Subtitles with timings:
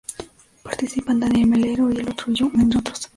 [0.63, 3.07] Participan Daniel Melero y El Otro Yo, entre otros.